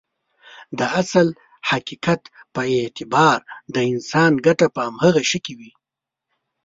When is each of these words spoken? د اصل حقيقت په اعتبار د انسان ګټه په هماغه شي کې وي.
د 0.77 0.79
اصل 1.01 1.27
حقيقت 1.69 2.21
په 2.53 2.61
اعتبار 2.79 3.37
د 3.73 3.77
انسان 3.91 4.31
ګټه 4.45 4.67
په 4.75 4.81
هماغه 4.87 5.21
شي 5.29 5.39
کې 5.45 5.53
وي. 5.59 5.71